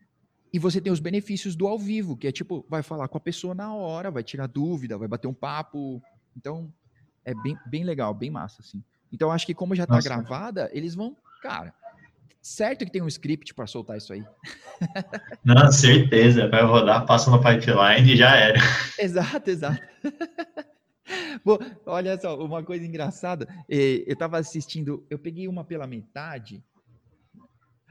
e 0.57 0.59
você 0.59 0.81
tem 0.81 0.91
os 0.91 1.01
benefícios 1.01 1.55
do 1.55 1.67
ao 1.67 1.79
vivo, 1.79 2.17
que 2.17 2.27
é 2.27 2.33
tipo, 2.33 2.65
vai 2.67 2.83
falar 2.83 3.09
com 3.09 3.19
a 3.19 3.21
pessoa 3.21 3.55
na 3.55 3.75
hora, 3.75 4.11
vai 4.11 4.23
tirar 4.23 4.47
dúvida, 4.47 4.97
vai 4.97 5.07
bater 5.07 5.29
um 5.29 5.35
papo. 5.35 6.03
Então, 6.35 6.73
é 7.27 7.35
bem, 7.35 7.59
bem 7.67 7.85
legal, 7.85 8.15
bem 8.15 8.31
massa, 8.31 8.63
assim. 8.63 8.83
Então, 9.13 9.31
acho 9.31 9.45
que 9.45 9.53
como 9.53 9.75
já 9.75 9.87
tá 9.87 9.97
Nossa. 9.97 10.09
gravada, 10.09 10.71
eles 10.73 10.95
vão, 10.95 11.15
cara, 11.43 11.75
certo 12.41 12.87
que 12.87 12.91
tem 12.91 13.03
um 13.03 13.07
script 13.07 13.53
para 13.53 13.67
soltar 13.67 13.99
isso 13.99 14.15
aí. 14.15 14.25
Não, 15.45 15.71
certeza, 15.71 16.49
vai 16.49 16.65
rodar, 16.65 17.05
passa 17.05 17.31
no 17.31 17.39
pipeline 17.39 18.15
e 18.15 18.17
já 18.17 18.35
era. 18.35 18.59
Exato, 18.99 19.51
exato. 19.51 19.83
Bom, 21.45 21.59
olha 21.85 22.19
só, 22.19 22.43
uma 22.43 22.65
coisa 22.65 22.87
engraçada, 22.87 23.47
eh, 23.69 24.05
eu 24.07 24.15
estava 24.15 24.39
assistindo, 24.39 25.07
eu 25.11 25.19
peguei 25.19 25.47
uma 25.49 25.65
pela 25.65 25.87
metade, 25.87 26.65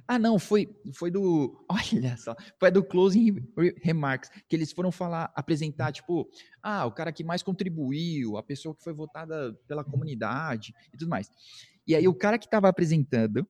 ah, 0.07 0.19
não, 0.19 0.37
foi, 0.37 0.69
foi 0.93 1.09
do. 1.09 1.65
Olha 1.69 2.15
só, 2.17 2.35
foi 2.59 2.69
do 2.69 2.83
Closing 2.83 3.35
Remarks, 3.81 4.29
que 4.47 4.55
eles 4.55 4.71
foram 4.71 4.91
falar, 4.91 5.31
apresentar, 5.35 5.91
tipo, 5.91 6.29
ah, 6.61 6.85
o 6.85 6.91
cara 6.91 7.11
que 7.11 7.23
mais 7.23 7.41
contribuiu, 7.41 8.37
a 8.37 8.43
pessoa 8.43 8.75
que 8.75 8.83
foi 8.83 8.93
votada 8.93 9.53
pela 9.67 9.83
comunidade 9.83 10.73
e 10.93 10.97
tudo 10.97 11.09
mais. 11.09 11.29
E 11.87 11.95
aí 11.95 12.07
o 12.07 12.13
cara 12.13 12.37
que 12.37 12.45
estava 12.45 12.67
apresentando 12.67 13.47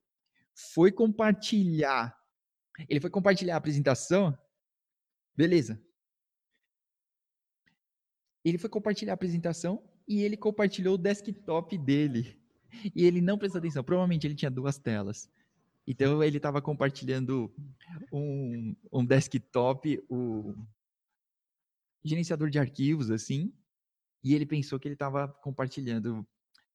foi 0.54 0.90
compartilhar. 0.90 2.16
Ele 2.88 3.00
foi 3.00 3.10
compartilhar 3.10 3.54
a 3.54 3.58
apresentação. 3.58 4.36
Beleza. 5.36 5.82
ele 8.42 8.56
foi 8.56 8.70
compartilhar 8.70 9.12
a 9.12 9.14
apresentação 9.14 9.82
e 10.08 10.22
ele 10.22 10.36
compartilhou 10.36 10.94
o 10.94 10.98
desktop 10.98 11.76
dele. 11.76 12.40
E 12.94 13.04
ele 13.04 13.20
não 13.20 13.36
prestou 13.36 13.58
atenção. 13.58 13.84
Provavelmente 13.84 14.26
ele 14.26 14.34
tinha 14.34 14.50
duas 14.50 14.78
telas. 14.78 15.28
Então 15.86 16.22
ele 16.22 16.38
estava 16.38 16.60
compartilhando 16.60 17.54
um, 18.12 18.74
um 18.92 19.04
desktop, 19.04 20.04
o 20.08 20.54
gerenciador 22.04 22.50
de 22.50 22.58
arquivos, 22.58 23.10
assim, 23.10 23.52
e 24.22 24.34
ele 24.34 24.44
pensou 24.44 24.78
que 24.80 24.88
ele 24.88 24.94
estava 24.94 25.28
compartilhando 25.28 26.26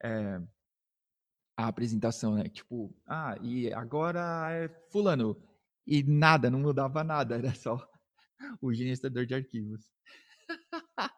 é, 0.02 0.42
a 1.58 1.68
apresentação, 1.68 2.36
né? 2.36 2.48
Tipo, 2.48 2.96
ah, 3.06 3.38
e 3.42 3.72
agora 3.74 4.48
é 4.52 4.70
fulano. 4.90 5.36
E 5.86 6.04
nada, 6.04 6.50
não 6.50 6.60
mudava 6.60 7.04
nada, 7.04 7.36
era 7.38 7.54
só 7.54 7.78
o 8.62 8.74
gerenciador 8.74 9.26
de 9.26 9.36
arquivos. 9.36 9.92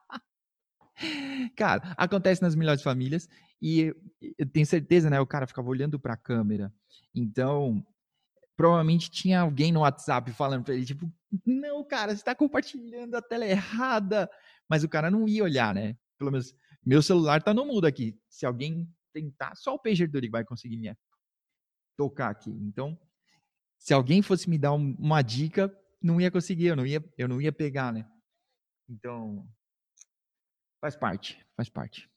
Cara, 1.55 1.93
acontece 1.98 2.41
nas 2.41 2.55
melhores 2.55 2.81
famílias 2.81 3.27
e 3.62 3.93
eu 4.38 4.50
tenho 4.51 4.65
certeza, 4.65 5.10
né? 5.10 5.19
O 5.19 5.27
cara 5.27 5.48
ficava 5.48 5.69
olhando 5.69 6.00
para 6.00 6.13
a 6.13 6.17
câmera. 6.17 6.74
Então, 7.13 7.86
provavelmente 8.55 9.10
tinha 9.10 9.41
alguém 9.41 9.72
no 9.72 9.81
WhatsApp 9.81 10.31
falando 10.31 10.63
para 10.63 10.74
ele, 10.74 10.86
tipo, 10.86 11.12
não, 11.45 11.83
cara, 11.83 12.12
você 12.12 12.22
está 12.22 12.36
compartilhando 12.36 13.15
a 13.15 13.22
tela 13.22 13.45
errada. 13.45 14.29
Mas 14.69 14.83
o 14.83 14.89
cara 14.89 15.12
não 15.12 15.27
ia 15.27 15.43
olhar, 15.43 15.74
né? 15.74 15.98
Pelo 16.17 16.31
menos 16.31 16.55
meu 16.86 17.01
celular 17.01 17.41
tá 17.41 17.53
no 17.53 17.65
mudo 17.65 17.86
aqui. 17.86 18.17
Se 18.29 18.45
alguém 18.45 18.89
tentar, 19.13 19.55
só 19.55 19.74
o 19.75 19.79
pager 19.79 20.10
dele 20.10 20.29
vai 20.29 20.43
conseguir 20.43 20.77
me 20.77 20.95
tocar 21.95 22.29
aqui. 22.29 22.50
Então, 22.50 23.00
se 23.77 23.93
alguém 23.93 24.22
fosse 24.22 24.50
me 24.50 24.57
dar 24.57 24.74
um, 24.74 24.95
uma 24.98 25.22
dica, 25.22 25.74
não 26.01 26.19
ia 26.19 26.31
conseguir, 26.31 26.67
eu 26.67 26.75
não 26.75 26.86
ia, 26.86 27.03
eu 27.17 27.27
não 27.27 27.41
ia 27.41 27.51
pegar, 27.51 27.93
né? 27.93 28.05
Então, 28.89 29.48
faz 30.84 30.98
parte, 30.98 31.40
faz 31.56 31.70
parte. 31.70 32.10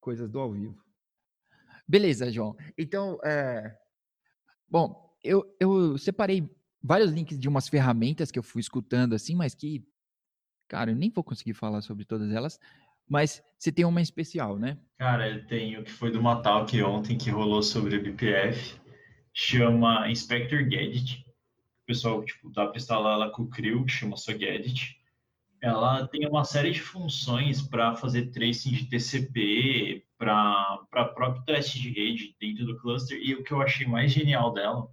Coisas 0.00 0.28
do 0.28 0.40
ao 0.40 0.50
vivo. 0.50 0.76
Beleza, 1.86 2.32
João. 2.32 2.56
Então, 2.76 3.16
é... 3.22 3.78
bom, 4.68 5.16
eu, 5.22 5.56
eu 5.60 5.96
separei 5.96 6.50
vários 6.82 7.12
links 7.12 7.38
de 7.38 7.48
umas 7.48 7.68
ferramentas 7.68 8.32
que 8.32 8.40
eu 8.40 8.42
fui 8.42 8.58
escutando 8.58 9.14
assim, 9.14 9.36
mas 9.36 9.54
que, 9.54 9.86
cara, 10.66 10.90
eu 10.90 10.96
nem 10.96 11.10
vou 11.10 11.22
conseguir 11.22 11.54
falar 11.54 11.80
sobre 11.80 12.04
todas 12.04 12.32
elas. 12.32 12.58
Mas 13.08 13.40
você 13.56 13.70
tem 13.70 13.84
uma 13.84 14.02
especial, 14.02 14.58
né? 14.58 14.76
Cara, 14.98 15.30
eu 15.30 15.46
tenho 15.46 15.84
que 15.84 15.92
foi 15.92 16.10
do 16.10 16.20
Matalk 16.20 16.82
ontem 16.82 17.16
que 17.16 17.30
rolou 17.30 17.62
sobre 17.62 17.98
o 17.98 18.02
BPF. 18.02 18.80
Chama 19.32 20.10
Inspector 20.10 20.64
Gadget. 20.64 21.24
O 21.84 21.86
pessoal, 21.86 22.24
tipo, 22.24 22.50
dá 22.50 22.66
para 22.66 22.78
instalar 22.78 23.14
ela 23.14 23.30
com 23.30 23.44
o 23.44 23.48
CRIO, 23.48 23.84
que 23.84 23.92
chama 23.92 24.16
só 24.16 24.32
Gadget. 24.32 25.00
Ela 25.60 26.06
tem 26.08 26.28
uma 26.28 26.44
série 26.44 26.70
de 26.70 26.80
funções 26.80 27.62
para 27.62 27.96
fazer 27.96 28.30
tracing 28.30 28.72
de 28.72 28.86
TCP, 28.86 30.04
para 30.18 30.78
próprio 30.90 31.42
teste 31.44 31.80
de 31.80 31.90
rede 31.90 32.36
dentro 32.40 32.66
do 32.66 32.76
cluster. 32.78 33.18
E 33.20 33.34
o 33.34 33.42
que 33.42 33.52
eu 33.52 33.60
achei 33.60 33.86
mais 33.86 34.12
genial 34.12 34.52
dela 34.52 34.88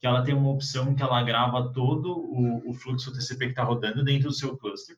que 0.00 0.06
ela 0.06 0.24
tem 0.24 0.34
uma 0.34 0.50
opção 0.50 0.94
que 0.94 1.02
ela 1.02 1.22
grava 1.22 1.72
todo 1.74 2.18
o, 2.18 2.70
o 2.70 2.72
fluxo 2.72 3.12
TCP 3.12 3.46
que 3.46 3.52
está 3.52 3.62
rodando 3.62 4.02
dentro 4.02 4.28
do 4.28 4.34
seu 4.34 4.56
cluster. 4.56 4.96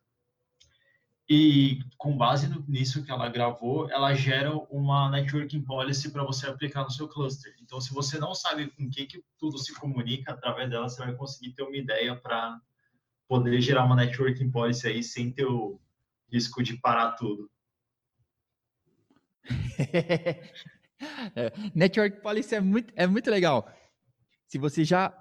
E 1.28 1.80
com 1.99 2.16
base 2.16 2.49
no, 2.49 2.64
nisso 2.68 3.04
que 3.04 3.11
ela 3.11 3.28
gravou, 3.28 3.90
ela 3.90 4.14
gera 4.14 4.54
uma 4.70 5.11
networking 5.11 5.62
policy 5.62 6.11
para 6.11 6.22
você 6.22 6.46
aplicar 6.46 6.84
no 6.84 6.90
seu 6.90 7.08
cluster. 7.08 7.52
Então, 7.61 7.80
se 7.80 7.92
você 7.92 8.18
não 8.18 8.35
sabe 8.35 8.68
com 8.68 8.88
que, 8.88 9.07
que 9.07 9.24
tudo 9.38 9.59
se 9.59 9.74
comunica 9.74 10.33
através 10.33 10.70
dela, 10.70 10.88
você 10.88 11.05
vai 11.05 11.14
conseguir 11.14 11.52
ter 11.52 11.64
uma 11.64 11.76
ideia 11.76 12.14
para 12.14 12.61
poder 13.33 13.62
gerar 13.62 13.87
uma 13.87 13.97
networking 13.97 14.51
policy 14.51 14.87
aí 14.87 15.03
sem 15.03 15.33
ter 15.33 15.47
o 15.47 15.81
risco 16.31 16.62
de 16.62 16.77
parar 16.77 17.12
tudo. 17.12 17.51
é, 21.35 21.53
network 21.75 22.21
policy 22.21 22.55
é 22.55 22.61
muito, 22.61 22.92
é 22.95 23.07
muito 23.07 23.31
legal 23.31 23.66
se 24.47 24.59
você 24.59 24.85
já. 24.85 25.18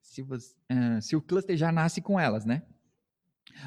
Se, 0.00 0.22
você, 0.22 0.54
uh, 0.70 1.02
se 1.02 1.16
o 1.16 1.20
cluster 1.20 1.56
já 1.56 1.72
nasce 1.72 2.00
com 2.00 2.18
elas, 2.18 2.44
né? 2.44 2.62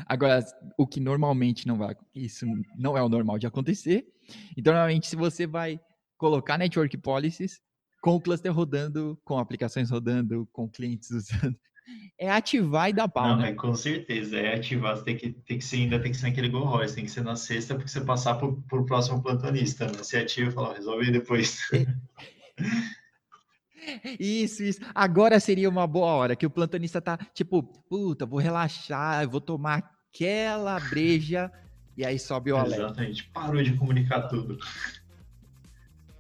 Agora, 0.06 0.40
o 0.78 0.88
que 0.88 1.02
normalmente 1.02 1.68
não 1.68 1.78
vai. 1.78 1.98
Isso 2.14 2.46
não 2.78 2.98
é 2.98 3.02
o 3.02 3.10
normal 3.10 3.38
de 3.38 3.46
acontecer. 3.46 4.08
Então, 4.56 4.74
normalmente, 4.74 5.08
se 5.08 5.18
você 5.18 5.46
vai 5.46 5.82
colocar 6.18 6.58
network 6.58 6.98
policies 6.98 7.60
com 8.02 8.16
o 8.16 8.22
cluster 8.22 8.54
rodando, 8.54 9.20
com 9.26 9.38
aplicações 9.38 9.90
rodando, 9.90 10.48
com 10.54 10.70
clientes 10.70 11.10
usando. 11.12 11.60
É 12.18 12.32
ativar 12.32 12.90
e 12.90 12.94
dar 12.94 13.10
pau, 13.10 13.28
Não, 13.28 13.38
né? 13.38 13.50
É, 13.50 13.54
com 13.54 13.76
certeza, 13.76 14.38
é 14.38 14.56
ativar. 14.56 14.96
Você 14.96 15.04
tem 15.04 15.18
que, 15.18 15.32
tem 15.32 15.58
que 15.58 15.66
ser, 15.66 15.78
ainda 15.78 16.00
tem 16.00 16.12
que 16.12 16.18
ser 16.18 16.28
naquele 16.28 16.48
Go 16.48 16.60
Royce, 16.60 16.96
tem 16.96 17.04
que 17.04 17.12
ser 17.12 17.24
na 17.24 17.36
sexta, 17.36 17.76
porque 17.76 17.90
você 17.90 18.02
passar 18.02 18.36
por, 18.36 18.54
por 18.70 18.86
próximo 18.86 19.22
plantonista, 19.22 19.86
né? 19.86 19.94
Você 19.98 20.18
ativa 20.18 20.50
e 20.50 20.54
fala, 20.54 20.74
resolve 20.74 21.12
depois. 21.12 21.60
Isso, 24.20 24.64
isso. 24.64 24.80
Agora 24.96 25.40
seria 25.40 25.70
uma 25.70 25.86
boa 25.86 26.08
hora 26.08 26.36
que 26.36 26.46
o 26.46 26.50
plantonista 26.50 27.00
tá 27.00 27.18
tipo, 27.34 27.62
puta, 27.62 28.26
vou 28.26 28.40
relaxar, 28.40 29.30
vou 29.30 29.40
tomar 29.40 29.92
aquela 30.10 30.80
breja 30.80 31.52
e 31.96 32.06
aí 32.06 32.18
sobe 32.18 32.52
o 32.52 32.58
alerta. 32.58 32.86
Exatamente, 32.86 33.24
parou 33.26 33.62
de 33.62 33.76
comunicar 33.78 34.24
tudo. 34.24 34.58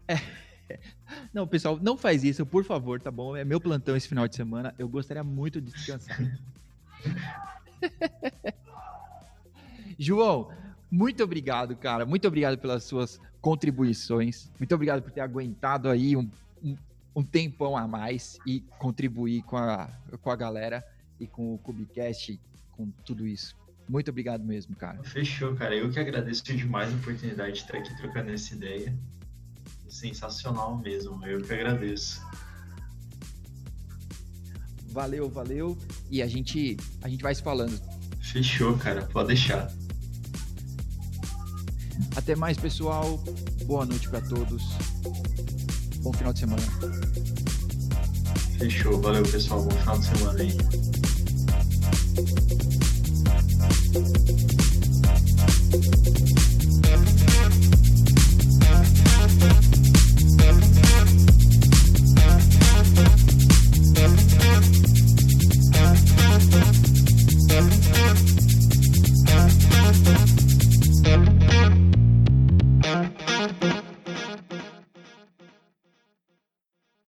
É. 0.07 0.44
Não, 1.33 1.47
pessoal, 1.47 1.79
não 1.81 1.97
faz 1.97 2.23
isso, 2.23 2.45
por 2.45 2.63
favor, 2.63 2.99
tá 2.99 3.11
bom? 3.11 3.35
É 3.35 3.43
meu 3.43 3.59
plantão 3.59 3.95
esse 3.95 4.07
final 4.07 4.27
de 4.27 4.35
semana. 4.35 4.73
Eu 4.77 4.87
gostaria 4.87 5.23
muito 5.23 5.61
de 5.61 5.71
descansar. 5.71 6.19
João, 9.97 10.51
muito 10.89 11.23
obrigado, 11.23 11.75
cara. 11.75 12.05
Muito 12.05 12.27
obrigado 12.27 12.57
pelas 12.57 12.83
suas 12.83 13.19
contribuições. 13.41 14.49
Muito 14.59 14.73
obrigado 14.73 15.01
por 15.01 15.11
ter 15.11 15.21
aguentado 15.21 15.89
aí 15.89 16.17
um, 16.17 16.29
um 16.63 16.75
um 17.15 17.23
tempão 17.23 17.77
a 17.77 17.87
mais 17.87 18.37
e 18.45 18.59
contribuir 18.77 19.41
com 19.43 19.55
a, 19.55 19.89
com 20.21 20.29
a 20.29 20.35
galera 20.35 20.85
e 21.19 21.25
com 21.25 21.53
o 21.53 21.57
Cubicast, 21.59 22.37
com 22.73 22.89
tudo 23.05 23.25
isso. 23.25 23.55
Muito 23.87 24.09
obrigado 24.09 24.43
mesmo, 24.43 24.75
cara. 24.75 25.01
Fechou, 25.03 25.55
cara. 25.55 25.75
Eu 25.75 25.89
que 25.89 25.99
agradeço 25.99 26.43
demais 26.43 26.91
a 26.91 26.97
oportunidade 26.97 27.53
de 27.53 27.59
estar 27.59 27.77
aqui 27.77 27.95
trocando 27.95 28.31
essa 28.31 28.53
ideia. 28.53 28.93
Sensacional 29.95 30.77
mesmo. 30.77 31.25
Eu 31.25 31.41
que 31.41 31.53
agradeço. 31.53 32.21
Valeu, 34.89 35.29
valeu. 35.29 35.77
E 36.11 36.21
a 36.21 36.27
gente, 36.27 36.75
a 37.01 37.07
gente 37.07 37.23
vai 37.23 37.33
se 37.33 37.41
falando. 37.41 37.81
Fechou, 38.19 38.77
cara. 38.77 39.03
Pode 39.05 39.29
deixar. 39.29 39.71
Até 42.15 42.35
mais, 42.35 42.57
pessoal. 42.57 43.23
Boa 43.65 43.85
noite 43.85 44.09
para 44.09 44.19
todos. 44.19 44.63
Bom 46.01 46.11
final 46.11 46.33
de 46.33 46.39
semana. 46.39 46.63
Fechou. 48.57 49.01
Valeu, 49.01 49.23
pessoal. 49.23 49.63
Bom 49.63 49.71
final 49.71 49.97
de 49.97 50.05
semana 50.05 50.41
aí. 50.41 50.94